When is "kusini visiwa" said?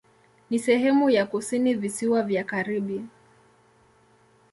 1.25-2.23